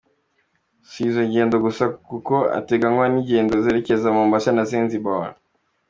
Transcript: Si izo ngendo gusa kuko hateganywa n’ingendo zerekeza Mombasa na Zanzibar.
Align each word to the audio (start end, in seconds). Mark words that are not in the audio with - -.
Si 0.89 0.99
izo 1.07 1.21
ngendo 1.29 1.55
gusa 1.65 1.83
kuko 2.09 2.33
hateganywa 2.55 3.05
n’ingendo 3.09 3.53
zerekeza 3.65 4.15
Mombasa 4.15 4.49
na 4.53 4.63
Zanzibar. 4.69 5.29